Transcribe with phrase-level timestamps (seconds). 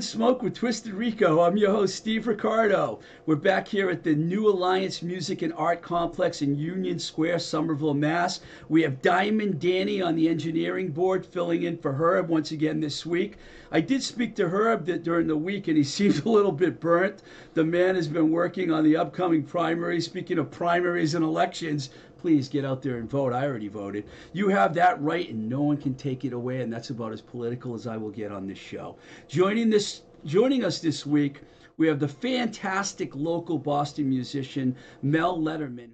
[0.00, 1.40] Smoke with Twisted Rico.
[1.40, 3.00] I'm your host, Steve Ricardo.
[3.26, 7.94] We're back here at the New Alliance Music and Art Complex in Union Square, Somerville,
[7.94, 8.40] Mass.
[8.68, 13.04] We have Diamond Danny on the engineering board filling in for Herb once again this
[13.04, 13.38] week.
[13.70, 17.22] I did speak to Herb during the week and he seemed a little bit burnt.
[17.54, 20.06] The man has been working on the upcoming primaries.
[20.06, 23.32] Speaking of primaries and elections, please get out there and vote.
[23.32, 24.04] I already voted.
[24.32, 26.62] You have that right, and no one can take it away.
[26.62, 28.96] And that's about as political as I will get on this show.
[29.28, 31.40] Joining this, joining us this week,
[31.76, 35.90] we have the fantastic local Boston musician Mel Lederman.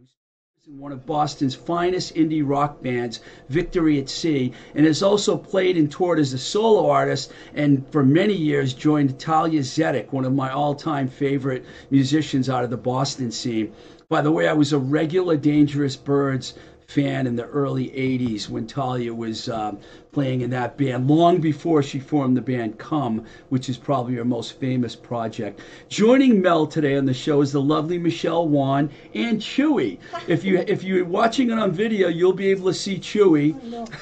[0.66, 3.20] One of Boston's finest indie rock bands,
[3.50, 8.02] Victory at Sea, and has also played and toured as a solo artist, and for
[8.02, 13.30] many years joined Thalia Zedek, one of my all-time favorite musicians out of the Boston
[13.30, 13.74] scene.
[14.08, 16.54] By the way, I was a regular Dangerous Birds
[16.86, 19.78] fan in the early 80s when Thalia was um,
[20.12, 24.24] playing in that band, long before she formed the band Come, which is probably her
[24.24, 25.60] most famous project.
[25.88, 29.98] Joining Mel today on the show is the lovely Michelle Wan and Chewy.
[30.28, 33.54] If you if you're watching it on video, you'll be able to see Chewy.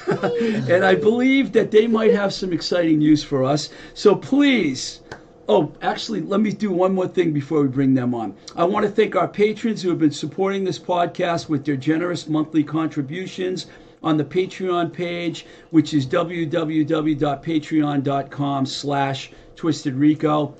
[0.69, 3.69] and I believe that they might have some exciting news for us.
[3.93, 5.01] So please
[5.49, 8.33] Oh, actually, let me do one more thing before we bring them on.
[8.55, 12.29] I want to thank our patrons who have been supporting this podcast with their generous
[12.29, 13.65] monthly contributions
[14.01, 20.55] on the Patreon page, which is www.patreon.com slash twistedrico.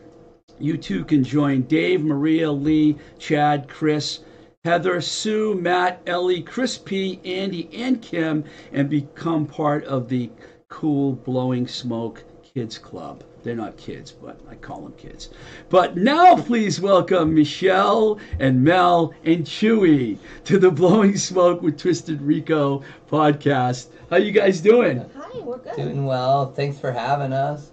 [0.59, 4.19] You too can join Dave, Maria, Lee, Chad, Chris,
[4.65, 8.43] Heather, Sue, Matt, Ellie, Chris P, Andy, and Kim,
[8.73, 10.29] and become part of the
[10.67, 13.23] Cool Blowing Smoke Kids Club.
[13.43, 15.29] They're not kids, but I call them kids.
[15.69, 22.21] But now, please welcome Michelle and Mel and Chewy to the Blowing Smoke with Twisted
[22.21, 23.87] Rico podcast.
[24.09, 25.03] How you guys doing?
[25.17, 25.75] Hi, we're good.
[25.75, 26.53] Doing well.
[26.53, 27.71] Thanks for having us.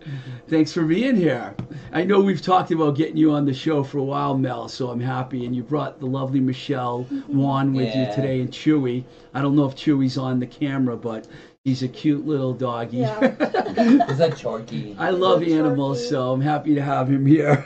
[0.48, 1.54] Thanks for being here.
[1.92, 4.91] I know we've talked about getting you on the show for a while, Mel, so
[4.91, 5.47] I'm happy.
[5.47, 8.08] And you brought the lovely Michelle Juan with Yeah.
[8.08, 9.04] you today and Chewy.
[9.34, 11.26] I don't know if Chewy's on the camera, but
[11.65, 12.98] he's a cute little doggy.
[12.98, 13.21] Yeah.
[14.10, 14.97] Is that Chorky?
[14.98, 16.10] I love Little animals, Chorky.
[16.10, 17.65] so I'm happy to have him here.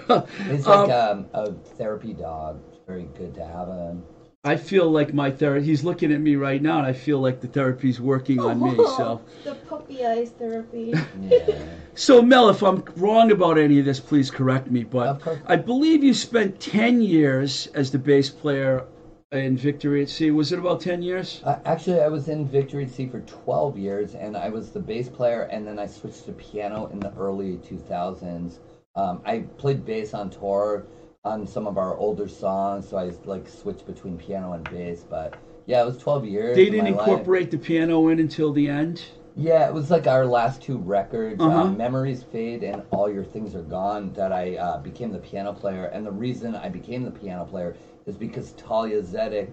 [0.50, 2.60] He's Um, like um, a therapy dog.
[2.68, 4.02] It's very good to have him.
[4.46, 5.64] I feel like my therapy.
[5.64, 8.74] He's looking at me right now, and I feel like the therapy's working on me.
[8.98, 10.92] So, the puppy eyes therapy.
[11.22, 11.64] Yeah.
[11.94, 14.84] so Mel, if I'm wrong about any of this, please correct me.
[14.84, 15.38] But Of course.
[15.46, 18.84] I believe you spent ten years as the bass player
[19.32, 20.30] in Victory at Sea.
[20.30, 21.40] Was it about ten years?
[21.44, 24.80] Uh, actually, I was in Victory at Sea for 12 years, and I was the
[24.80, 28.58] bass player, and then I switched to piano in the early 2000s.
[28.96, 30.84] Um, I played bass on tour
[31.24, 35.04] on some of our older songs, so I like switched between piano and bass.
[35.08, 35.34] But
[35.66, 36.56] yeah, it was 12 years.
[36.56, 37.08] They didn't my life.
[37.08, 39.02] incorporate the piano in until the end.
[39.36, 41.62] Yeah, it was like our last two records, Uh-huh.
[41.62, 45.52] um, Memories Fade and All Your Things Are Gone, that I uh, became the piano
[45.52, 45.86] player.
[45.86, 47.74] And the reason I became the piano player
[48.06, 49.50] is because Thalia Zedek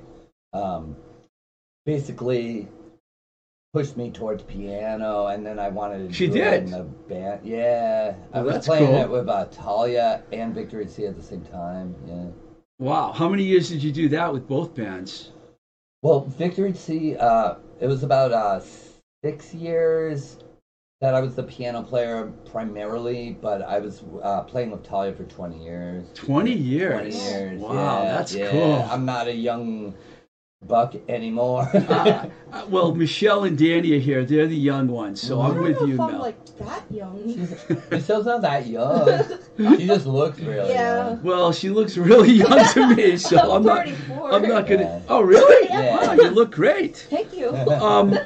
[0.53, 0.95] um,
[1.85, 2.67] basically
[3.73, 6.63] pushed me towards piano, and then I wanted to She do it did?
[6.63, 7.41] in the band.
[7.43, 9.01] Yeah, I was playing cool.
[9.01, 11.95] it with uh, Thalia and Victory C at the same time.
[12.05, 12.25] Yeah.
[12.79, 15.31] Wow, how many years did you do that with both bands?
[16.01, 18.59] Well, Victory Sea, uh, it was about uh,
[19.23, 20.37] six years
[21.01, 25.23] that I was the piano player primarily, but I was uh, playing with Thalia for
[25.25, 26.05] 20 years.
[26.13, 27.15] Twenty years.
[27.15, 27.59] 20 years.
[27.59, 28.49] Wow, yeah, that's yeah.
[28.51, 28.87] cool.
[28.89, 29.95] I'm not a young
[30.67, 31.67] buck anymore.
[32.53, 34.25] Uh, well, Michelle and Danny are here.
[34.25, 36.19] They're the young ones, so I I'm with you, if I'm Mel.
[36.19, 37.47] like that young.
[37.89, 39.23] Michelle's not that young.
[39.77, 41.11] She just looks really Yeah.
[41.11, 41.21] young.
[41.23, 43.87] Well, she looks really young to me, so I'm, I'm not.
[44.33, 44.81] I'm not gonna.
[44.83, 44.99] Yeah.
[45.07, 45.69] Oh, really?
[45.69, 45.95] Yeah.
[46.07, 47.07] Wow, you look great.
[47.09, 47.55] Thank you.
[47.55, 48.17] Um,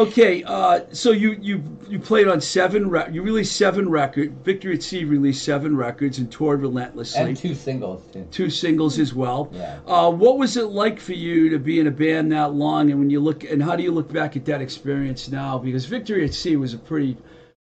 [0.00, 2.88] okay, uh, so you you you played on seven.
[2.90, 4.32] Re- you released seven records.
[4.44, 7.20] Victory at Sea released seven records and toured relentlessly.
[7.20, 8.26] And two singles, too.
[8.30, 9.50] Two singles as well.
[9.52, 9.80] Yeah.
[9.86, 12.90] Uh, what was it like for you to be in a band that long?
[12.90, 15.58] And when you look, and how do you look back at that experience now?
[15.58, 17.16] Because Victory at Sea was a pretty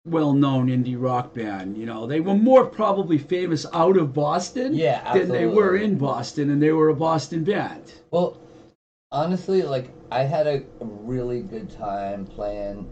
[0.05, 1.77] well-known indie rock band.
[1.77, 5.97] You know, they were more probably famous out of Boston Yeah, than they were in
[5.97, 7.93] Boston, and they were a Boston band.
[8.11, 8.37] Well,
[9.11, 12.87] honestly, like I had a really good time playing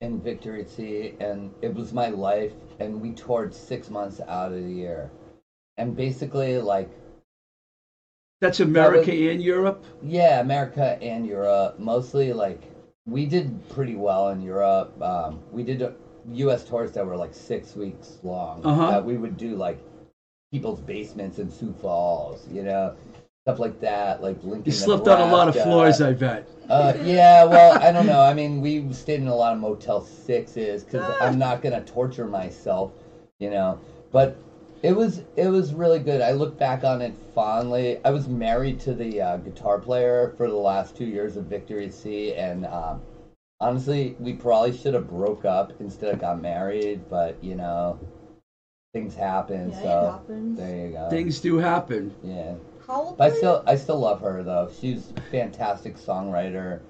[0.00, 2.52] in Victory Sea, and it was my life.
[2.80, 5.12] And we toured six months out of the year,
[5.76, 6.90] and basically, like,
[8.40, 9.84] That's America was- and Europe.
[10.02, 12.60] yeah, America and Europe, mostly like
[13.06, 15.00] we did pretty well in Europe.
[15.00, 15.90] Um, we did uh,
[16.32, 16.64] U.S.
[16.64, 18.64] tours that were like six weeks long.
[18.64, 18.90] Uh-huh.
[18.90, 19.78] That we would do like
[20.50, 22.96] people's basements in Sioux Falls, you know,
[23.44, 24.22] stuff like that.
[24.22, 24.64] Like Lincoln.
[24.66, 26.48] You slept on a lot of floors, I bet.
[26.68, 28.20] Uh, yeah, well, I don't know.
[28.20, 32.26] I mean, we stayed in a lot of Motel Sixes because I'm not gonna torture
[32.26, 32.92] myself
[33.40, 33.80] you know.
[34.12, 34.36] But
[34.82, 36.20] it was it was really good.
[36.20, 37.98] I look back on it fondly.
[38.04, 41.86] I was married to the uh, guitar player for the last two years of Victory
[41.86, 43.02] at Sea, and um,
[43.60, 47.00] honestly, we probably should have broke up instead of got married.
[47.10, 47.98] But you know,
[48.94, 49.70] things happen.
[49.70, 50.58] Yeah, it so happens.
[50.58, 51.10] there you go.
[51.10, 52.14] Things do happen.
[52.22, 52.54] Yeah.
[52.90, 54.68] How old I still I still love her though.
[54.80, 56.80] She's a fantastic songwriter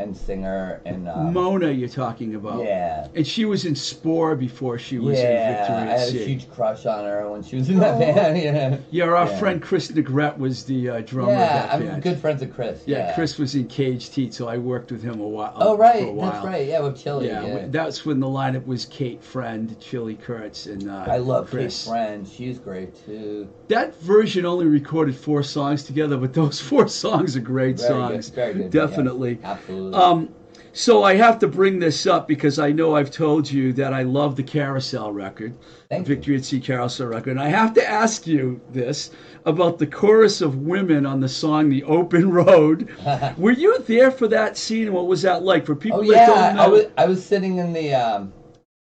[0.00, 2.64] and singer and um, Mona, you're talking about.
[2.64, 3.08] yeah.
[3.16, 6.48] And she was in Spore before she was in Yeah, Victory I had a huge
[6.48, 7.98] crush on her when she was in that Oh.
[7.98, 8.38] band.
[8.42, 9.38] Yeah, Yeah, our Yeah.
[9.40, 12.02] friend Chris Negrete was the uh, drummer yeah, I'm band.
[12.04, 12.82] good friends with Chris.
[12.86, 15.52] Yeah, Yeah, Chris was in Caged Heat, so I worked with him a while.
[15.56, 16.30] Oh for a right, while.
[16.30, 16.66] that's right.
[16.68, 17.26] Yeah, with Chili.
[17.26, 21.50] Yeah, Yeah, that's when the lineup was Kate Friend, Chili Kurtz, and uh, I love
[21.50, 21.82] Chris.
[21.84, 22.28] Kate Friend.
[22.28, 23.48] She's great too.
[23.66, 28.26] That version only recorded four songs together, but those four songs are great Very songs.
[28.30, 28.34] good.
[28.36, 28.70] Very good.
[28.70, 29.38] Definitely.
[29.42, 29.87] yes, absolutely.
[29.94, 30.28] Um,
[30.72, 34.02] so I have to bring this up because I know I've told you that I
[34.02, 35.54] love the Carousel record,
[35.90, 36.36] Thank you.
[36.36, 39.10] At Sea Carousel record, and I have to ask you this
[39.44, 42.88] about the chorus of women on the song "The Open Road."
[43.38, 44.86] Were you there for that scene?
[44.86, 46.62] and What was that like for people Oh that yeah, don't know?
[46.62, 48.32] I was I was sitting in the um,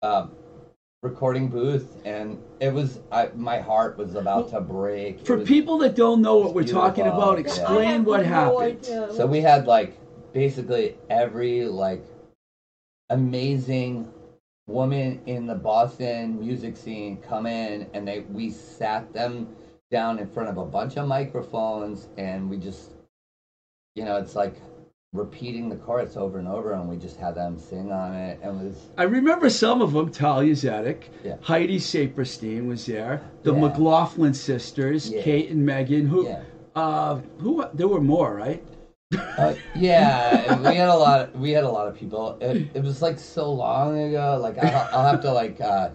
[0.02, 0.32] um,
[1.04, 5.22] recording booth, and it was I, my heart was about to break.
[5.22, 6.82] It for was- people that don't know what we're Beautiful.
[6.82, 8.58] talking about, explain I have what no happened.
[8.84, 9.10] idea.
[9.16, 9.94] So we had like
[10.38, 12.06] basically every like
[13.10, 14.08] amazing
[14.68, 19.48] woman in the Boston music scene come in, and they we sat them
[19.90, 22.92] down in front of a bunch of microphones, and we just,
[23.96, 24.58] you know, it's like
[25.12, 28.62] repeating the chorus over and over, and we just had them sing on it, and
[28.62, 30.12] it was I remember some of them.
[30.12, 31.38] Thalia Zedek, Yeah.
[31.42, 33.24] Heidi Saperstein was there.
[33.42, 33.62] The Yeah.
[33.62, 35.24] McLaughlin sisters, Yeah.
[35.24, 36.06] Kate and Megan.
[36.06, 36.30] Who?
[36.76, 37.66] Uh, who?
[37.74, 38.64] There were more, right?
[39.16, 41.34] Uh, yeah, we had a lot.
[41.38, 42.38] we had a lot of people.
[42.42, 44.38] It, it was like so long ago.
[44.42, 45.92] Like I'll, I'll have to like uh,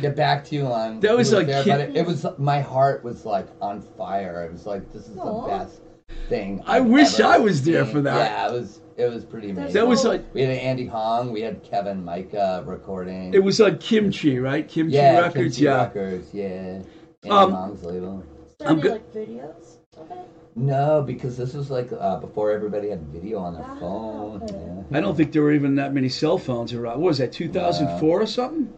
[0.00, 0.98] get back to you on.
[1.00, 4.44] That who was like there, but it, it was my heart was like on fire.
[4.44, 5.42] It was like this is Aw.
[5.42, 5.80] the best
[6.28, 6.60] thing.
[6.66, 8.16] I I've wish ever I was there for that.
[8.32, 8.80] Yeah, it was.
[8.96, 9.74] It was pretty amazing.
[9.74, 11.30] That was like we had Andy Hong.
[11.30, 13.32] We had Kevin Micka recording.
[13.34, 14.66] it was on Kimchee, right?
[14.66, 15.54] Kimchee yeah, Records.
[15.56, 15.82] Kimchee yeah.
[15.84, 16.34] Records.
[16.34, 16.46] Yeah.
[16.48, 18.24] Andy Um, Hong's label.
[18.60, 20.28] Is I'm any go- like videos of it?
[20.56, 24.42] No, because this was like uh, before everybody had video on their Ah, phone.
[24.42, 24.54] okay.
[24.90, 24.98] Yeah.
[24.98, 27.00] I don't think there were even that many cell phones around.
[27.00, 27.32] What was that?
[27.32, 28.72] 2004 or something?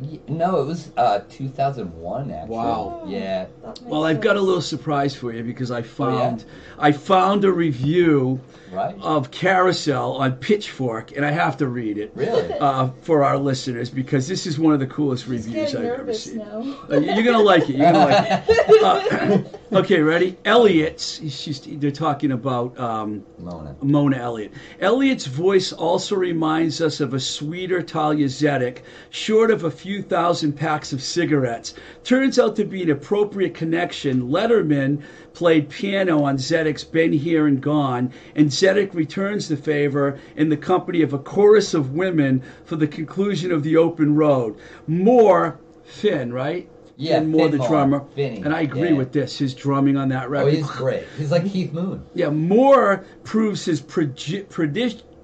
[0.00, 2.54] Y- No, it was uh 2001 actually.
[2.54, 3.02] Wow.
[3.08, 3.46] Yeah.
[3.82, 5.88] Well, I've got a little surprise for you because I Oh, yeah?
[5.88, 6.44] found
[6.78, 8.38] I found a review
[8.70, 8.94] Right.
[9.00, 12.12] of Carousel on Pitchfork, and I have to read it.
[12.14, 12.52] Really?
[12.60, 16.12] uh, for our listeners because this is one of the coolest He's reviews I've ever
[16.14, 16.38] seen.
[16.38, 16.76] now.
[16.88, 17.74] Uh, you're gonna like it.
[17.76, 18.68] You're gonna like it.
[18.78, 19.42] Uh,
[19.78, 20.36] okay, ready?
[20.44, 21.18] Elliot's.
[21.34, 23.74] She's, they're talking about um, Mona.
[23.82, 24.52] Mona Elliott.
[24.80, 30.52] Elliot's voice also reminds us of a sweeter Thalia Zedek, short of a few thousand
[30.52, 31.74] packs of cigarettes.
[32.04, 34.28] Turns out to be an appropriate connection.
[34.28, 35.02] Lederman
[35.32, 40.56] played piano on Zedek's Been Here and Gone, and Zedek returns the favor in the
[40.56, 44.56] company of a chorus of women for the conclusion of The Open Road.
[44.86, 46.68] More Finn, right?
[46.96, 48.04] Yeah, Finn Moore, Finn the Moore, drummer.
[48.14, 48.94] Finny, and I agree yeah.
[48.94, 49.38] with this.
[49.38, 50.54] His drumming on that Oh, record.
[50.54, 51.04] he's great.
[51.16, 52.04] He's like Keith Moon.
[52.14, 54.48] Yeah, Moore proves his prodi-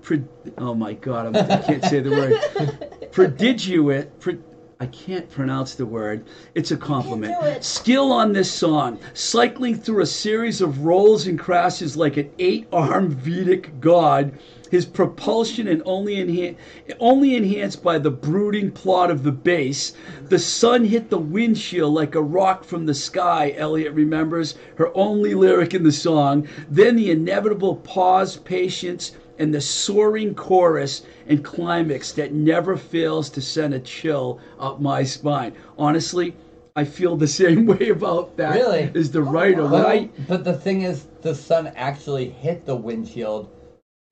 [0.02, 0.24] pro-
[0.58, 3.10] oh my god, I'm, I can't say the word.
[3.12, 4.20] Prodigiate.
[4.20, 4.38] Pro-
[4.84, 6.26] I can't pronounce the word.
[6.54, 7.64] It's a compliment.
[7.64, 13.14] Skill on this song, cycling through a series of rolls and crashes like an eight-armed
[13.14, 14.38] Vedic god.
[14.70, 16.56] His propulsion and only enhan-
[17.00, 19.94] only enhanced by the brooding plot of the bass.
[20.28, 23.54] The sun hit the windshield like a rock from the sky.
[23.56, 26.46] Elliot remembers her only lyric in the song.
[26.68, 33.40] Then the inevitable pause, patience, and the soaring chorus and climax that never fails to
[33.40, 35.54] send a chill up my spine.
[35.78, 36.34] Honestly,
[36.76, 38.90] I feel the same way about that Really?
[38.94, 39.68] as the writer.
[39.68, 43.50] But, I, but the thing is, the sun actually hit the windshield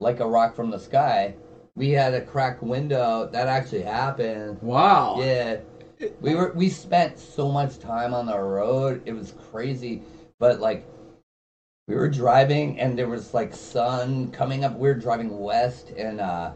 [0.00, 1.34] like a rock from the sky.
[1.76, 3.28] We had a cracked window.
[3.32, 4.60] That actually happened.
[4.60, 5.16] wow.
[5.20, 5.58] Yeah.
[6.20, 9.02] We were we spent so much time on the road.
[9.06, 10.02] It was crazy.
[10.40, 10.84] But like
[11.92, 14.72] we were driving and there was like sun coming up.
[14.74, 16.52] We were driving west and uh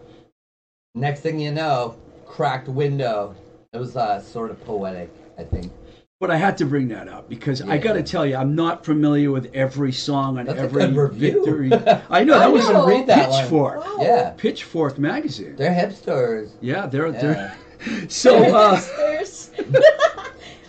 [0.95, 3.35] next thing you know, cracked window.
[3.75, 5.71] It was uh sort of poetic, I think.
[6.21, 8.87] But I had to bring that up because I got to tell you, I'm not
[8.87, 11.45] familiar with every song on That's a every good review.
[11.45, 11.71] victory.
[12.11, 12.85] I know that I was know.
[12.85, 13.43] a Read that one.
[13.43, 13.85] Pitchfork.
[13.85, 13.97] Wow.
[14.01, 14.31] Yeah.
[14.39, 15.57] Pitchfork magazine.
[15.57, 16.53] They're hipsters.
[16.63, 17.21] Yeah, they're Yeah.
[17.21, 18.09] they're.
[18.09, 19.51] So uh, There's-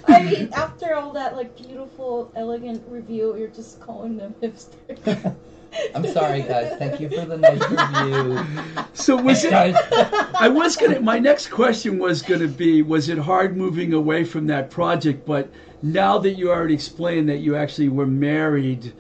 [0.18, 5.36] I mean, after all that, like beautiful, elegant review, you're just calling them hipsters.
[5.96, 6.78] I'm sorry, guys.
[6.80, 8.86] Thank you for the nice review.
[8.94, 9.54] So was it?
[9.54, 11.02] I was gonna.
[11.02, 15.26] My next question was gonna be: Was it hard moving away from that project?
[15.26, 18.94] But now that you already explained that you actually were married,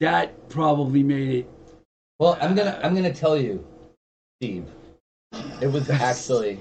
[0.00, 1.50] that probably made it.
[2.20, 3.66] well, I'm gonna I'm gonna tell you,
[4.40, 4.66] Steve.
[5.60, 6.60] It was actually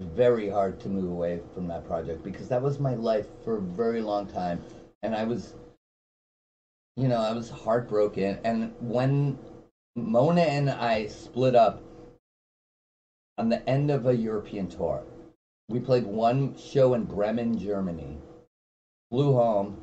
[0.00, 3.60] very hard to move away from that project because that was my life for a
[3.60, 4.60] very long time,
[5.02, 5.54] and I was,
[6.96, 8.38] you know, I was heartbroken.
[8.44, 9.36] And when
[9.96, 11.80] Mona and I split up
[13.38, 15.02] on the end of a European tour,
[15.68, 18.18] we played one show in Bremen, Germany.
[19.10, 19.76] Flew home,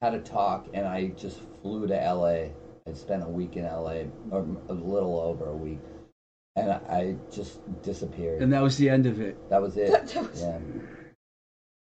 [0.00, 2.48] had a talk, and I just flew to LA.
[2.86, 5.78] I spent a week in LA, or a little over a week,
[6.56, 8.42] and I just disappeared.
[8.42, 9.36] And that was the end of it.
[9.50, 9.90] that was it.
[10.14, 10.58] That was- Yeah.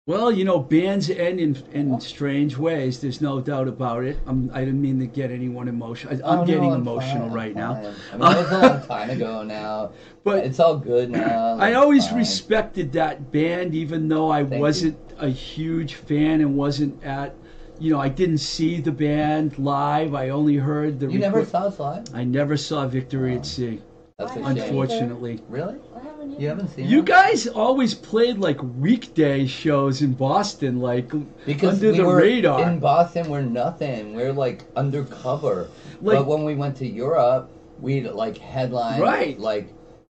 [0.07, 3.01] Well, you know, bands end in, in strange ways.
[3.01, 4.19] There's no doubt about it.
[4.27, 6.13] I'm, I didn't mean to get anyone emotional.
[6.13, 7.73] I, I'm Oh, no, getting I'm emotional fine, I'm right now.
[7.73, 7.95] fine.
[8.13, 9.93] I mean, it was a long time ago now,
[10.23, 11.57] But it's all good now.
[11.59, 12.19] I always fine.
[12.19, 17.33] respected that band, even though I Thank wasn't a huge fan and wasn't at,
[17.79, 20.13] you know, I didn't see the band live.
[20.13, 21.07] I only heard the.
[21.11, 22.05] You never saw us live?
[22.13, 23.37] I never saw Victory Oh.
[23.37, 23.81] at Sea,
[24.17, 24.63] That's a I shame.
[24.63, 25.41] unfortunately.
[25.49, 25.75] Really?
[25.93, 26.39] I haven't.
[26.39, 27.05] You haven't seen You us?
[27.05, 31.11] guys always played like weekday shows in Boston, like
[31.45, 32.63] because under we the were radar.
[32.63, 33.29] in Boston.
[33.29, 34.15] We're nothing.
[34.15, 35.67] We're like undercover.
[36.01, 39.37] Like- but when we went to Europe, we'd like headline Right.
[39.37, 39.73] like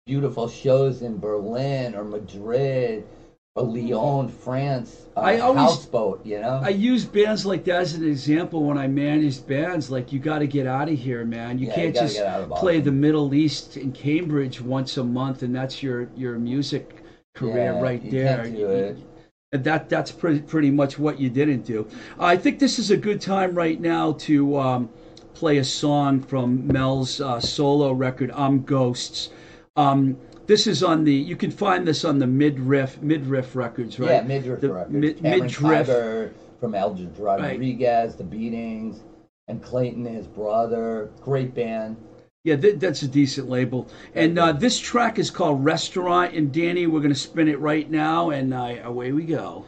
[0.06, 3.04] beautiful shows in Berlin or Madrid
[3.58, 5.06] or Lyon, France.
[5.16, 6.26] Uh, I always- houseboat.
[6.26, 6.62] You know.
[6.64, 9.90] I use bands like that as an example when I managed bands.
[9.90, 11.58] Like you got to get out of here, man.
[11.60, 14.98] You Yeah, can't gotta just get out of play the Middle East in Cambridge once
[14.98, 17.04] a month, and that's your your music
[17.36, 18.44] career Yeah, right you there.
[18.44, 18.98] can't do it.
[19.54, 21.88] And that that's pretty pretty much what you didn't do.
[22.20, 24.90] I think this is a good time right now to um,
[25.34, 29.30] play a song from Mel's uh, solo record, "I'm Ghosts."
[29.78, 31.14] Um, this is on the.
[31.14, 34.10] You can find this on the Midriff Midriff Records, right?
[34.12, 34.94] Yeah, midriff The records.
[34.94, 35.88] mid- midriff.
[35.88, 39.02] Tiger from Eldridge Rodriguez, The Beatings,
[39.48, 41.12] and Clayton, his brother.
[41.22, 41.98] Great band.
[42.44, 43.90] Yeah, th- that's a decent label.
[44.16, 46.34] And uh, this track is called Restaurant.
[46.34, 49.66] And Danny, we're going to spin it right now, and uh, away we go.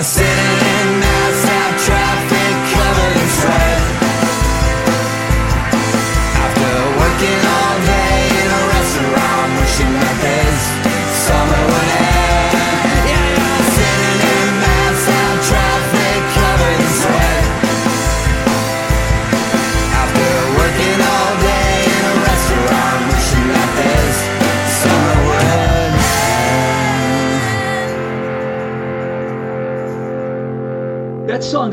[0.00, 0.49] I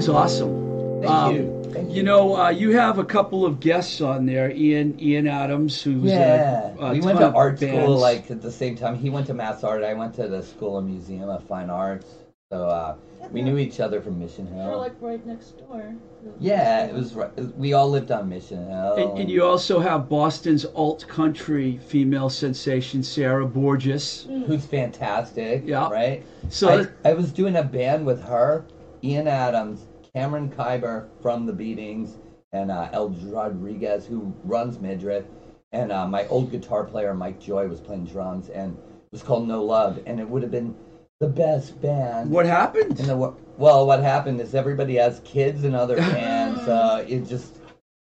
[0.08, 1.02] song's awesome.
[1.02, 1.72] Thank Um, you.
[1.74, 4.52] Thank You know, uh, you have a couple of guests on there.
[4.52, 8.42] Ian Ian Adams, who's Yeah, a, a we went to of art school like at
[8.42, 8.96] the same time.
[8.96, 9.84] He went to Mass Art.
[9.84, 12.08] I went to the School of Museum of Fine Arts.
[12.52, 12.96] So uh,
[13.32, 14.70] we knew each other from Mission Hill.
[14.70, 15.94] We're like right next door.
[16.40, 17.14] yeah, it was.
[17.14, 18.94] right- We all lived on Mission Hill.
[18.96, 24.26] And, and you also have Boston's alt country female sensation Sarah Borges.
[24.48, 25.64] who's fantastic.
[25.66, 25.90] Yeah.
[25.90, 26.24] Right.
[26.50, 28.66] So I, I was doing a band with her,
[29.04, 29.86] Ian Adams,
[30.18, 32.18] Cameron Kyber from the Beatings,
[32.52, 35.26] and uh, El Rodriguez, who runs Midriff,
[35.74, 39.48] and uh, my old guitar player Mike Joy was playing drums, and it was called
[39.48, 40.74] No Love, and it would have been
[41.20, 42.32] the best band.
[42.32, 43.00] what happened?
[43.00, 43.16] In the
[43.58, 46.68] well, what happened is everybody has kids and other bands.
[46.68, 47.58] uh, it just,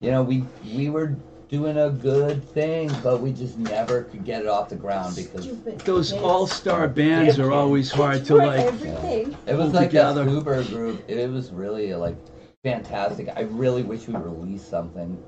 [0.01, 1.15] you know, we we were
[1.49, 5.43] doing a good thing, but we just never could get it off the ground because
[5.43, 6.23] Stupid Those kids.
[6.23, 8.59] all star bands are always hard to like.
[8.59, 9.35] everything.
[9.47, 10.21] It was like together.
[10.27, 11.03] a super group.
[11.09, 12.15] It was really like
[12.63, 13.29] fantastic.
[13.35, 15.21] I really wish we released something.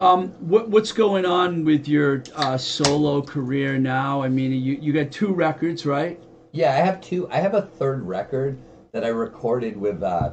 [0.00, 4.22] Um, what, what's going on with your uh, solo career now?
[4.22, 6.20] I mean, you you got two records, right?
[6.52, 7.28] Yeah, I have two.
[7.30, 8.56] I have a third record
[8.92, 10.30] that I recorded with uh,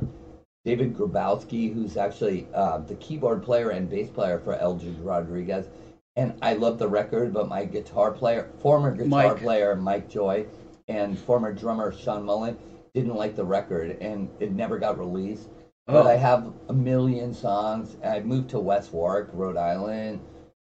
[0.65, 5.67] David Grabowski, who's actually uh, the keyboard player and bass player for Eldridge Rodriguez.
[6.15, 9.37] And I love the record, but my guitar player, former guitar Mike.
[9.37, 10.45] player Mike Joy,
[10.87, 12.57] and former drummer Sean Mullen
[12.93, 15.47] didn't like the record, and it never got released.
[15.85, 16.09] But Oh.
[16.09, 17.95] I have a million songs.
[18.03, 20.19] I moved to West Warwick, Rhode Island.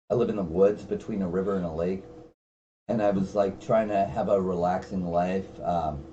[0.09, 2.03] I live in the woods between a river and a lake.
[2.89, 6.03] And I was like trying to have a relaxing life um,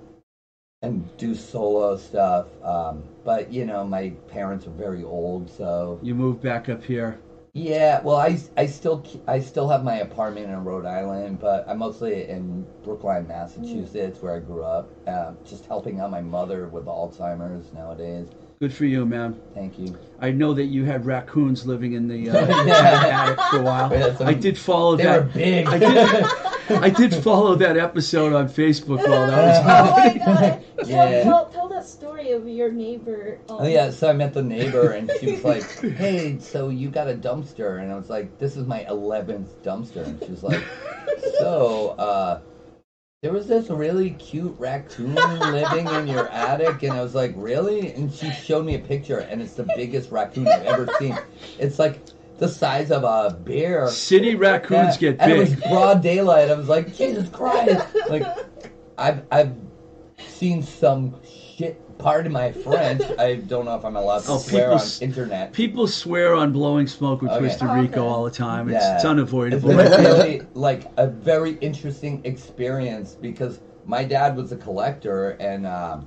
[0.82, 2.46] and do solo stuff.
[2.62, 7.18] Um, but, you know, my parents are very old, so You moved back up here.
[7.52, 8.00] yeah.
[8.02, 12.28] Well, I, I still I still have my apartment in Rhode Island, but I'm mostly
[12.28, 14.88] in Brookline, Massachusetts, where I grew up.
[15.08, 18.28] Um, just helping out my mother with Alzheimer's nowadays.
[18.60, 19.40] Good for you, man.
[19.54, 19.98] Thank you.
[20.20, 22.74] I know that you had raccoons living in the uh, Yeah.
[23.24, 23.90] attic for a while.
[23.90, 25.24] Yeah, some- I did follow They that.
[25.24, 25.66] were big.
[25.66, 26.24] I did.
[26.82, 30.24] I did follow that episode on Facebook while that was Oh my happening.
[30.26, 30.64] god!
[30.86, 31.22] Yeah.
[31.22, 33.38] Tell, tell, tell that story of your neighbor.
[33.48, 35.62] Um, Oh yeah, so I met the neighbor and she was like,
[35.96, 40.04] "Hey, so you got a dumpster?" And I was like, "This is my eleventh dumpster."
[40.06, 40.62] And she was like,
[41.38, 42.40] "So, uh,
[43.22, 47.92] there was this really cute raccoon living in your attic," and I was like, "Really?"
[47.92, 51.18] And she showed me a picture, and it's the biggest raccoon I've ever seen.
[51.58, 52.00] It's like
[52.38, 53.88] the size of a bear.
[53.88, 56.48] City raccoons Yeah, get and it was broad daylight.
[56.48, 57.86] I was like, Jesus Christ!
[58.08, 58.24] Like,
[58.96, 59.54] I've I've
[60.26, 61.14] seen some
[61.58, 61.78] shit.
[62.02, 63.02] Pardon my French.
[63.18, 65.52] I don't know if I'm allowed to Oh, swear people on s- internet.
[65.52, 67.40] People swear on blowing smoke with Okay.
[67.40, 67.80] Twisted Okay.
[67.80, 68.68] Rico all the time.
[68.68, 68.94] It's, Yeah.
[68.94, 69.68] it's It's unavoidable.
[69.68, 76.06] been really like a very interesting experience because my dad was a collector and um,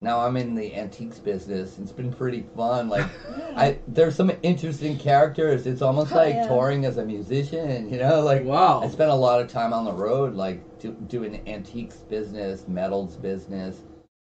[0.00, 1.78] now I'm in the antiques business.
[1.78, 2.88] It's been pretty fun.
[2.88, 3.06] Like,
[3.56, 5.66] I there's some interesting characters.
[5.66, 6.46] It's almost Oh, like yeah.
[6.48, 7.88] touring as a musician.
[7.90, 8.80] You know, like Wow.
[8.82, 13.14] I spent a lot of time on the road, like do, doing antiques business, metals
[13.16, 13.76] business,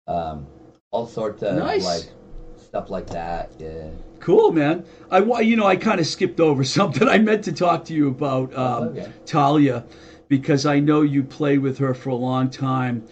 [0.07, 0.45] um,
[0.95, 1.83] all sorts of Nice.
[1.83, 2.05] like
[2.57, 3.51] stuff like that.
[3.59, 3.89] Yeah.
[4.21, 4.85] Cool, man.
[5.11, 7.07] I you know I kind of skipped over something.
[7.07, 9.11] I meant to talk to you about um, Okay.
[9.25, 9.83] Thalia
[10.29, 13.05] because I know you played with her for a long time.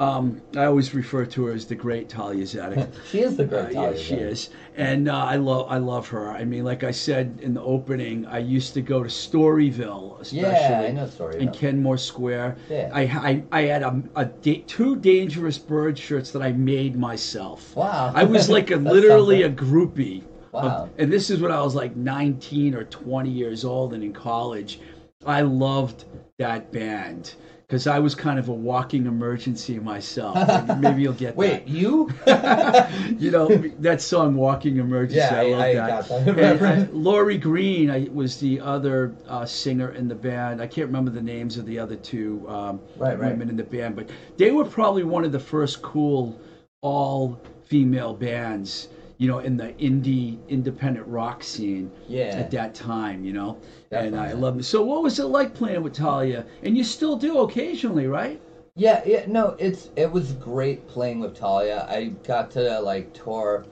[0.00, 2.88] Um, I always refer to her as the great Thalia Zedek.
[3.10, 6.06] She is the Uh, great yeah, Thalia she is, and uh, I love I love
[6.10, 6.30] her.
[6.30, 10.40] I mean, like I said in the opening, I used to go to Storyville, especially
[10.40, 11.40] Yeah, I know story.
[11.40, 12.58] in Kenmore Square.
[12.70, 12.90] Yeah.
[12.94, 17.74] I, I I had a, a da- two dangerous bird shirts that I made myself.
[17.74, 18.12] Wow.
[18.14, 19.66] I was like a literally a something.
[19.66, 20.20] groupie.
[20.22, 20.88] of- Wow.
[20.96, 24.80] and this is when I was like 19 or 20 years old and in college.
[25.26, 26.04] I loved
[26.38, 27.34] that band
[27.68, 30.36] because I was kind of a walking emergency myself.
[30.78, 32.08] Maybe, you'll get Wait, you?
[32.24, 32.90] that.
[33.18, 33.48] you know
[33.80, 36.08] that song "Walking Emergency." Yeah, I, love I that.
[36.08, 36.92] got that uh.
[36.92, 40.62] Lori Green I, was the other uh, singer in the band.
[40.62, 43.32] I can't remember the names of the other two um, Right, right.
[43.32, 46.40] women in the band, but they were probably one of the first cool
[46.80, 48.88] all-female bands.
[49.18, 52.36] You know, in the indie independent rock scene Yeah.
[52.36, 53.24] at that time.
[53.24, 53.58] You know,
[53.90, 54.64] and I love it.
[54.64, 56.46] So, what was it like playing with Thalia?
[56.62, 58.40] And you still do occasionally, right?
[58.76, 61.84] Yeah, yeah, no, it's it was great playing with Thalia.
[61.88, 63.64] I got to like tour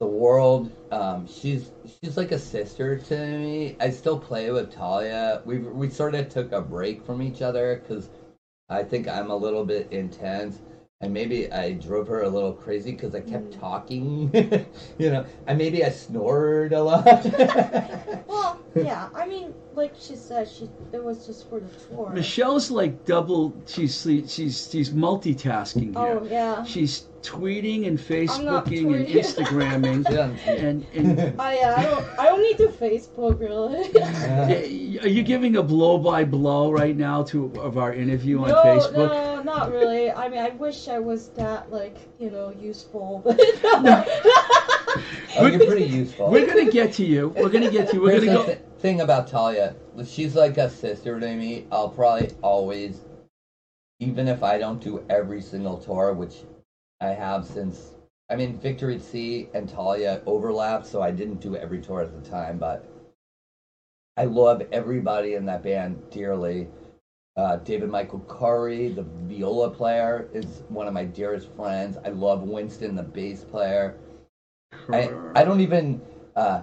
[0.00, 0.70] the world.
[0.90, 1.70] Um, she's
[2.02, 3.76] she's like a sister to me.
[3.80, 5.42] I still play with Thalia.
[5.44, 8.08] We we sort of took a break from each other because
[8.68, 10.60] I think I'm a little bit intense,
[11.00, 13.60] and maybe I drove her a little crazy because I kept mm.
[13.60, 14.30] talking.
[14.98, 17.26] you know, and maybe I snored a lot.
[18.26, 19.08] Well, yeah.
[19.14, 22.10] I mean, like she said, she it was just for the tour.
[22.10, 23.54] Michelle's like double.
[23.66, 26.20] She's she's she's multitasking here.
[26.20, 26.64] Oh yeah.
[26.64, 29.06] She's tweeting and not Facebooking and.
[29.24, 30.08] Instagramming.
[30.44, 32.18] She and, and I, uh, I don't.
[32.18, 33.90] I don't need to Facebook really.
[33.94, 38.48] Yeah, Are you giving a blow by blow right now to of our interview on
[38.48, 39.08] no, Facebook?
[39.08, 40.10] no, not really.
[40.10, 43.40] I mean, I wish I was that like you know useful, but
[45.38, 46.30] Oh, you're pretty useful.
[46.30, 47.28] We're gonna get to you.
[47.36, 48.02] We're gonna get to you.
[48.02, 48.52] We're Here's gonna the go.
[48.54, 49.74] thi- thing about Thalia.
[50.04, 51.64] She's like a sister to me.
[51.72, 53.00] I'll probably always,
[54.00, 56.44] even if I don't do every single tour, which
[57.00, 57.94] I have since.
[58.30, 62.12] I mean, Victory at Sea and Thalia overlap, so I didn't do every tour at
[62.12, 62.82] the time, but
[64.16, 66.68] I love everybody in that band dearly.
[67.36, 71.98] Uh, David Michael Curry, the viola player, is one of my dearest friends.
[72.04, 73.94] I love Winston, the bass player.
[74.92, 76.00] I, I don't even
[76.36, 76.60] uh,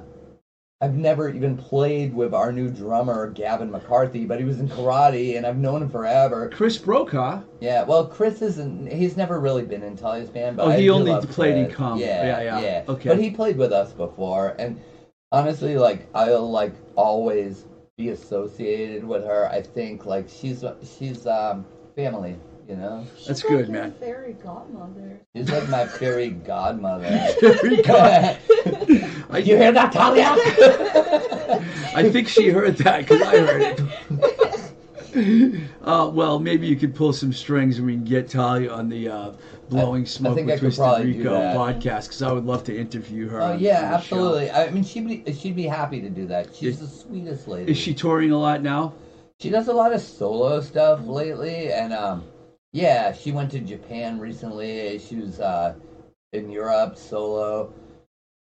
[0.81, 5.37] I've never even played with our new drummer Gavin McCarthy, but he was in karate
[5.37, 6.49] and I've known him forever.
[6.49, 7.41] Chris Brokaw.
[7.59, 8.91] Yeah, well, Chris isn't.
[8.91, 11.69] He's never really been in Thalia's band, but Oh, I he only played in.
[11.69, 11.99] Come.
[11.99, 12.59] Yeah, Yeah, yeah.
[12.59, 12.81] yeah.
[12.87, 13.09] Okay.
[13.09, 14.81] but he played with us before, and
[15.31, 17.65] honestly, like I'll like always
[17.99, 19.47] be associated with her.
[19.51, 20.63] I think like she's
[20.97, 21.63] she's um
[21.95, 22.39] family,
[22.71, 23.05] you know.
[23.17, 23.91] She's That's like good, your man.
[23.99, 25.19] Fairy godmother.
[25.35, 27.09] She's like my fairy godmother.
[27.41, 28.37] Very good.
[29.41, 30.35] You hear that, Thalia?
[31.95, 33.79] I think she heard that because I heard
[35.13, 35.61] it.
[35.81, 39.07] Uh, well, maybe you could pull some strings and we can get Thalia on the
[39.09, 39.31] uh,
[39.69, 43.27] Blowing I Smoke think with I Twisted Rico podcast because I would love to interview
[43.29, 43.41] her.
[43.41, 43.95] Oh yeah, on show.
[43.95, 44.51] absolutely.
[44.51, 46.53] I mean, she'd be she'd be happy to do that.
[46.53, 47.71] She's Is- the sweetest lady.
[47.71, 48.93] Is she touring a lot now?
[49.41, 52.23] She does a lot of solo stuff lately, and um,
[52.71, 54.99] yeah, she went to Japan recently.
[54.99, 55.73] She was uh,
[56.33, 57.73] in Europe solo.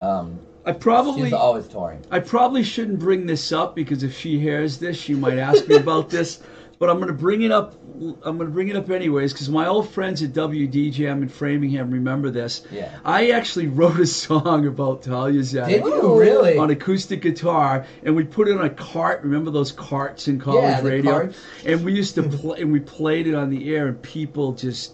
[0.00, 2.04] Um, I probably she's always touring.
[2.10, 5.76] I probably shouldn't bring this up because if she hears this, she might ask me
[5.76, 6.40] about this.
[6.78, 7.74] But I'm going to bring it up.
[8.22, 11.90] I'm going to bring it up anyways because my old friends at WDJM in Framingham
[11.90, 12.62] remember this.
[12.70, 12.98] Yeah.
[13.04, 16.58] I actually wrote a song about Thalia Zedek Did you really?
[16.58, 19.22] on acoustic guitar, and we put it on a cart.
[19.22, 21.10] Remember those carts in college Yeah, radio?
[21.12, 21.38] carts.
[21.64, 24.92] And we used to play, and we played it on the air, and people just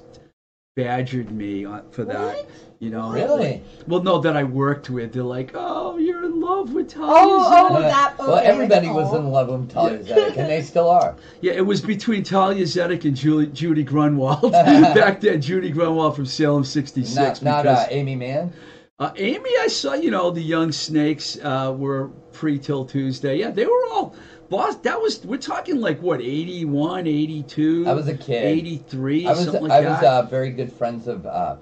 [0.75, 2.19] badgered me for that.
[2.37, 2.51] What?
[2.81, 3.63] You know, Really?
[3.87, 5.13] Well, no, that I worked with.
[5.13, 8.19] They're like, "Oh, you're in love with Thalia Oh, oh, that.
[8.19, 8.47] well, okay.
[8.47, 9.19] everybody was Oh.
[9.19, 11.15] in love with Thalia Zedek, and they still are.
[11.43, 14.51] Yeah, it was between Thalia Zedek and Julie, Judy Grunwald.
[14.53, 17.15] Back then, Judy Grunwald from Salem 66.
[17.43, 18.53] Not, not uh, Aimee Mann.
[18.99, 23.39] Uh, Aimee, I saw, you know, the Young Snakes uh, were pre 'Til Tuesday.
[23.39, 24.15] Yeah, they were all.
[24.49, 27.87] Boss, that was, we're talking like what, 81, 82?
[27.89, 28.45] I was a kid.
[28.45, 30.03] 83, I was something like I that.
[30.03, 31.25] was uh, very good friends of.
[31.27, 31.57] Uh,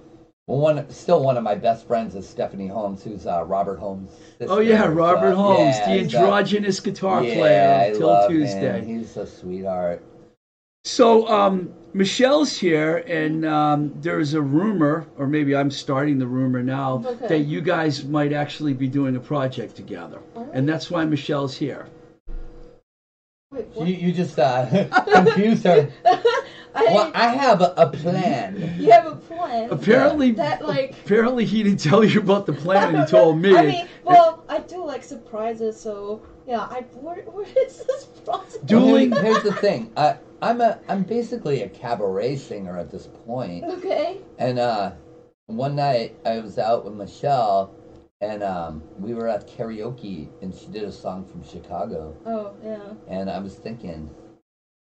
[0.46, 4.46] one still one of my best friends is Stephanie Holmes, who's uh, Robert Holmes' sister.
[4.48, 8.80] oh, yeah, Robert Holmes, yeah, the uh, androgynous guitar yeah, player 'Til Tuesday.
[8.80, 8.98] Him.
[8.98, 10.02] He's a sweetheart.
[10.84, 16.62] So um, Michelle's here, and um, there's a rumor, or maybe I'm starting the rumor
[16.62, 17.26] now, Okay.
[17.28, 20.20] that you guys might actually be doing a project together,
[20.52, 21.88] and that's why Michelle's here.
[23.52, 23.88] Wait, what?
[23.88, 24.66] You, you just uh,
[25.12, 25.90] confused her.
[26.72, 28.76] I, Well, I have a, a plan.
[28.78, 29.70] you have a plan.
[29.72, 30.94] Apparently, That like.
[31.04, 32.94] apparently he didn't tell you about the plan.
[32.96, 33.56] He told me.
[33.56, 36.60] I mean, well, I do like surprises, so yeah.
[36.60, 38.58] I where, where is this process?
[38.64, 39.90] Dueling- here's the thing.
[39.96, 43.64] I, I'm a I'm basically a cabaret singer at this point.
[43.64, 44.18] Okay.
[44.38, 44.92] And uh,
[45.46, 47.74] one night I was out with Michelle,
[48.20, 52.94] and um, we were at karaoke, and she did a song from Chicago, Oh yeah.
[53.08, 54.08] and I was thinking,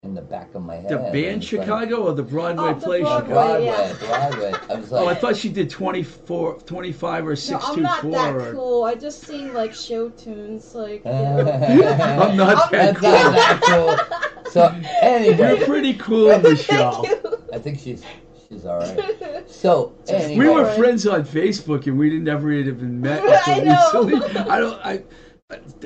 [0.04, 2.70] in the back of my head, the I band was like, Chicago or the Broadway
[2.70, 3.34] Oh, the play Broadway, Chicago?
[3.34, 3.94] Broadway, yeah.
[4.30, 4.54] Broadway.
[4.70, 7.72] I was like, Oh, I thought she did 24, 25 or No, 624.
[7.76, 8.54] I'm not that or...
[8.54, 8.84] cool.
[8.84, 11.04] I just sing like show tunes, like.
[11.06, 11.52] You I'm know.
[12.20, 14.29] I'm not that That's not that cool.
[14.50, 15.58] So anyway.
[15.58, 17.04] You're pretty cool, Michelle.
[17.04, 17.44] Thank you.
[17.54, 18.04] I think she's
[18.48, 19.46] she's all right.
[19.50, 24.04] So anyway, We were friends on Facebook, and we didn't ever even met I until
[24.06, 24.18] know.
[24.20, 24.40] recently.
[24.50, 24.86] I don't.
[24.86, 25.04] I,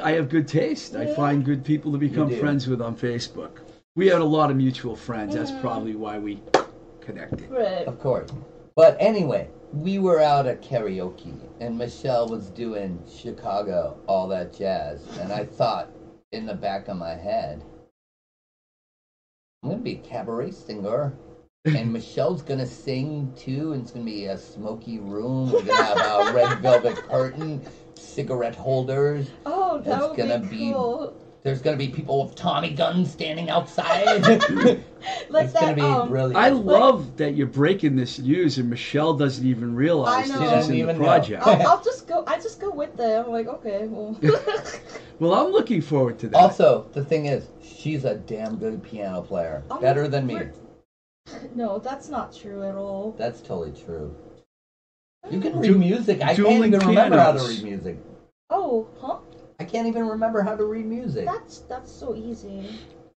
[0.04, 0.96] I have good taste.
[0.96, 3.60] I find good people to become friends with on Facebook.
[3.96, 5.34] We had a lot of mutual friends.
[5.34, 6.42] That's probably why we
[7.02, 7.50] connected.
[7.50, 7.86] Right.
[7.88, 8.30] Of course.
[8.76, 15.06] But anyway, we were out at karaoke and Michelle was doing Chicago, all that jazz.
[15.20, 15.90] And I thought
[16.32, 17.64] in the back of my head,
[19.64, 21.14] I'm going to be a cabaret singer.
[21.74, 23.74] And Michelle's going to sing too.
[23.74, 25.52] And it's going to be a smoky room.
[25.52, 27.62] We're to have a red velvet curtain,
[27.96, 29.30] cigarette holders.
[29.46, 31.14] Oh, that It's would gonna be, be- cool.
[31.44, 34.42] There's going to be people with Tommy guns standing outside.
[35.30, 36.38] Like it's gonna be um, brilliant.
[36.38, 40.40] I love that you're breaking this news, and Michelle doesn't even realize I that know.
[40.40, 41.04] she's She doesn't in the even know.
[41.04, 41.46] project.
[41.46, 42.24] I'll, I'll just go.
[42.26, 43.26] I just go with them.
[43.26, 44.18] I'm like, okay, well.
[45.20, 46.38] Well, I'm looking forward to that.
[46.38, 49.62] Also, the thing is, she's a damn good piano player.
[49.70, 50.40] I'm- Better than me.
[51.56, 53.14] no, that's not true at all.
[53.18, 54.16] That's totally true.
[55.30, 56.22] You can Du- read music.
[56.22, 57.98] I can't dueling even remember how to read music.
[58.50, 59.18] Oh, huh?
[59.60, 61.26] I can't even remember how to read music.
[61.26, 62.70] That's that's so easy.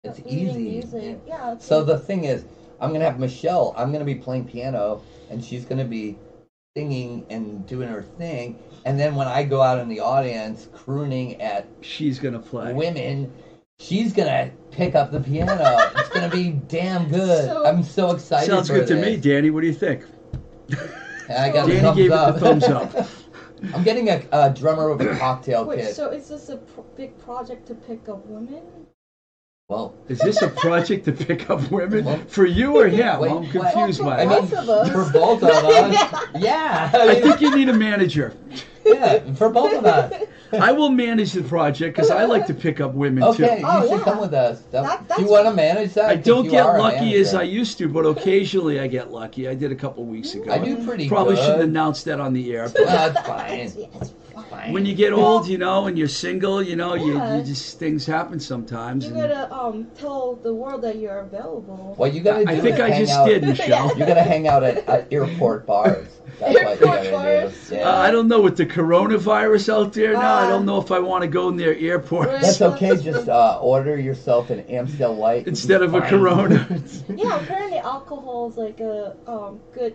[0.05, 0.71] It's easy.
[0.71, 1.19] Music.
[1.27, 1.53] Yeah.
[1.53, 2.45] It's So like- the thing is,
[2.81, 3.75] I'm gonna have Michelle.
[3.77, 6.17] I'm gonna be playing piano, and she's gonna be
[6.77, 8.59] singing and doing her thing.
[8.85, 12.73] And then when I go out in the audience crooning at She's gonna play.
[12.75, 13.33] women,
[13.81, 15.77] she's gonna pick up the piano.
[15.97, 17.47] it's gonna be damn good.
[17.47, 18.47] So- I'm so excited.
[18.51, 19.51] Sounds for good to me, Danny.
[19.51, 20.05] What do you think?
[21.29, 22.93] I got Danny thumbs gave it the thumbs up.
[23.75, 25.95] I'm getting a, a drummer with a cocktail Wait, kit.
[25.95, 28.63] so is this a pro- big project to pick up women?
[29.69, 33.19] well, Is this a project to pick up women Well- for you or him?
[33.21, 33.51] Wait, I'm what?
[33.73, 34.29] confused Well, by I it.
[34.29, 34.91] mean, Both of us.
[34.91, 36.91] for both of us, yeah.
[36.95, 38.35] I I mean, think you need a manager.
[38.87, 40.13] Yeah, for both of us.
[40.53, 43.61] I will manage the project because I like to pick up women Okay, too.
[43.61, 44.05] you Oh, should yeah.
[44.05, 44.61] come with us.
[44.71, 46.05] That- That- do you that's- want to manage that?
[46.11, 47.39] I 'Cause don't you get are a lucky as manager.
[47.39, 49.49] I used to, but occasionally I get lucky.
[49.49, 50.51] I did a couple weeks ago.
[50.53, 51.45] I do pretty Probably good.
[51.45, 52.65] shouldn't announce that on the air.
[52.65, 53.51] Well, But that's fine.
[53.61, 54.51] It's, yeah, it's fine.
[54.51, 54.73] Fine.
[54.73, 57.37] when you get old, you know, and you're single, you know, you, Yeah.
[57.39, 59.05] you just things happen sometimes.
[59.07, 61.95] You and gotta um tell the world that you're available.
[61.97, 63.89] what you gotta do I think I just out, did, Michelle.
[63.99, 66.09] You gotta hang out at, at airport bars.
[66.39, 67.69] That's what you Airport bars?
[67.71, 67.77] do.
[67.81, 70.35] Uh, I don't know with the coronavirus out there now.
[70.35, 70.49] I Ah.
[70.49, 72.97] don't know if I want to go near airports That's okay.
[73.03, 76.67] Just uh, order yourself an Amstel Light instead of a Corona.
[77.09, 79.95] Yeah, apparently alcohol is like a um good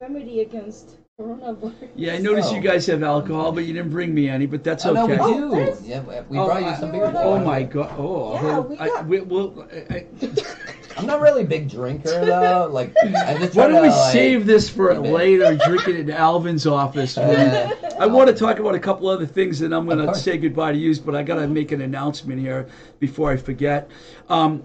[0.00, 1.72] remedy against coronavirus.
[1.94, 2.62] Yeah, I noticed you Oh.
[2.62, 4.46] guys have alcohol, but you didn't bring me any.
[4.46, 5.22] But that's Oh, no, we okay.
[5.22, 5.50] Oh, do.
[5.54, 7.12] there's- Yeah, we Oh, brought you I- some beer.
[7.16, 7.90] Oh my god!
[7.96, 10.06] Oh, Yeah, hold- we I, got- we, we'll, I, I,
[10.96, 12.68] I'm not really a big drinker though.
[12.72, 15.10] Like, I just why try don't we to, like, save this for keep it.
[15.10, 15.56] later?
[15.66, 17.16] Drink it in Alvin's office.
[17.24, 20.12] Uh, I want to talk about a couple other things, and I'm going Of to
[20.12, 20.22] course.
[20.22, 20.96] say goodbye to you.
[20.96, 22.66] But I got to make an announcement here
[22.98, 23.88] before I forget.
[24.28, 24.64] Um,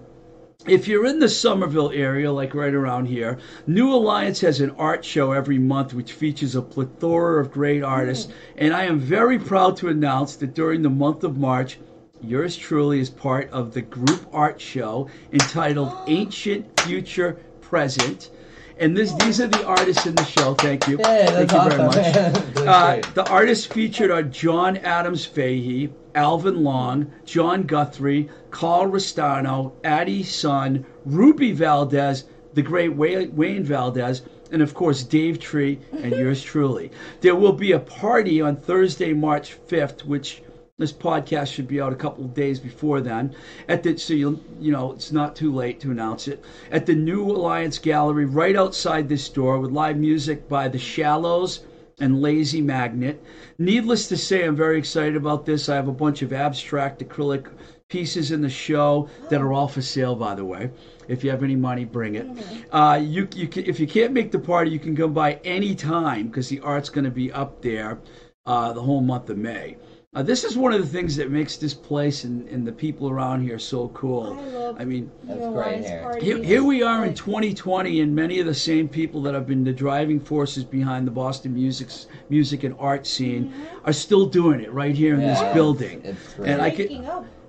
[0.69, 5.03] if you're in the Somerville area, like right around here, New Alliance has an art
[5.03, 8.31] show every month which features a plethora of great artists.
[8.57, 11.79] And I am very proud to announce that during the month of March,
[12.21, 18.29] yours truly is part of the group art show entitled Ancient Future Present.
[18.77, 20.53] And this, these are the artists in the show.
[20.53, 20.97] Thank you.
[20.99, 22.45] Yeah, Thank you very much.
[22.69, 30.23] Uh, the artists featured are John Adams Fahey, Alvin Long, John Guthrie, Carl Restano, Addie
[30.23, 36.91] Sun, Ruby Valdez, the great Wayne Valdez, and of course Dave Tree and yours truly.
[37.21, 40.41] There will be a party on Thursday, March 5th, which
[40.77, 43.33] this podcast should be out a couple of days before then.
[43.69, 46.95] At the so you you know it's not too late to announce it at the
[46.95, 51.61] New Alliance Gallery right outside this door with live music by the Shallows
[51.99, 53.23] and Lazy Magnet.
[53.57, 55.69] Needless to say, I'm very excited about this.
[55.69, 57.47] I have a bunch of abstract acrylic
[57.89, 60.69] pieces in the show that are all for sale, by the way.
[61.07, 62.27] If you have any money, bring it.
[62.71, 65.73] Uh, you, you can, if you can't make the party, you can come by any
[65.73, 67.99] time because the art's going to be up there
[68.45, 69.75] uh, the whole month of May.
[70.15, 73.11] Uh, this is one of the things that makes this place and, and the people
[73.11, 74.39] around here so cool.
[74.39, 76.17] I love I mean, That's great hair.
[76.19, 79.63] here, here we are in 2020, and many of the same people that have been
[79.63, 81.89] the driving forces behind the Boston music,
[82.29, 83.53] music and art scene
[83.85, 86.01] are still doing it right here in Yeah, this building.
[86.03, 86.49] It's great.
[86.49, 86.89] And I could.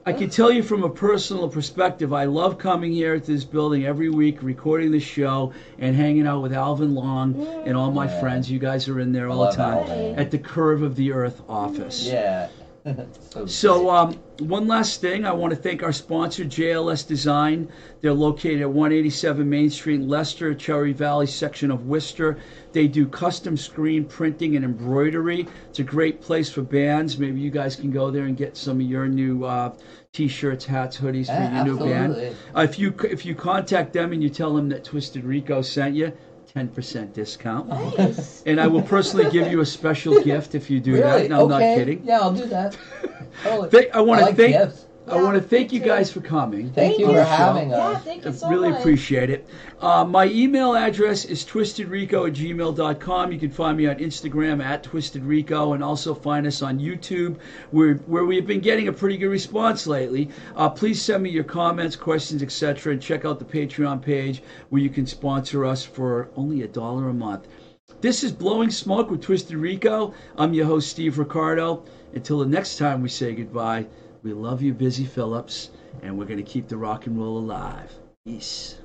[0.07, 3.85] I can tell you from a personal perspective, I love coming here to this building
[3.85, 7.35] every week, recording the show, and hanging out with Alvin Long
[7.67, 8.19] and all my Yeah.
[8.21, 8.51] friends.
[8.51, 10.19] You guys are in there I all the time Alvin.
[10.19, 12.07] at the Curve of the Earth office.
[12.11, 12.49] yeah.
[13.31, 17.69] So, So, um, one last thing, I want to thank our sponsor, JLS Design.
[18.01, 22.39] They're located at 187 Main Street, Leicester, Cherry Valley section of Worcester.
[22.73, 25.47] They do custom screen printing and embroidery.
[25.69, 27.19] It's a great place for bands.
[27.19, 29.75] Maybe you guys can go there and get some of your new uh,
[30.13, 32.37] t-shirts, hats, hoodies for Yeah, your new band.
[32.57, 35.95] Uh, if you if you contact them and you tell them that Twisted Rico sent
[35.95, 36.13] you,
[36.55, 37.69] 10% discount.
[37.69, 38.43] Nice.
[38.45, 41.15] And I will personally give you a special gift if you do that.
[41.15, 41.29] really?
[41.29, 42.03] No, I'm not kidding.
[42.05, 42.77] Yeah, I'll do that.
[43.43, 43.91] Totally.
[43.93, 44.87] I want to like thank gifts.
[45.13, 45.87] I want to thank you too.
[45.87, 46.73] guys for coming.
[46.73, 47.19] Thank you for you.
[47.19, 48.05] having Yeah, us.
[48.05, 48.81] thank you so really much.
[48.81, 49.49] appreciate it.
[49.81, 53.33] Uh, my email address is twistedrico at gmail.com.
[53.33, 57.37] You can find me on Instagram at twistedrico and also find us on YouTube
[57.71, 60.31] where, where we've been getting a pretty good response lately.
[60.57, 62.93] Uh, please send me your comments, questions, etc.
[62.93, 67.09] and check out the Patreon page where you can sponsor us for only a dollar
[67.09, 67.49] a month.
[68.01, 70.15] This is Blowing Smoke with Twisted Rico.
[70.39, 71.85] I'm your host, Steve Ricardo.
[72.15, 73.87] Until the next time we say goodbye,
[74.23, 75.71] we love you, Busy Phillips,
[76.03, 77.93] and we're going to keep the rock and roll alive.
[78.25, 78.77] Peace.